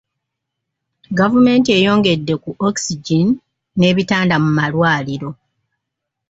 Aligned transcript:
Gavumenti 1.19 1.69
eyongedde 1.77 2.33
ku 2.43 2.49
Ogygen 2.67 3.27
n’ebitanda 3.79 4.35
mu 4.43 4.49
malwaliro. 4.57 5.29